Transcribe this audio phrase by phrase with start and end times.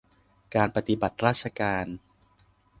[0.55, 1.85] การปฏิบัติราชการ